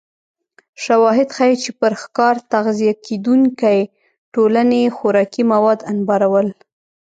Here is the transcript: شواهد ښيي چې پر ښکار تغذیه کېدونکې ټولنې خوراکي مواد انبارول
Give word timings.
شواهد 0.83 1.29
ښيي 1.35 1.55
چې 1.63 1.69
پر 1.79 1.91
ښکار 2.01 2.35
تغذیه 2.53 2.93
کېدونکې 3.05 3.77
ټولنې 4.33 4.83
خوراکي 4.97 5.43
مواد 5.53 5.79
انبارول 5.91 6.47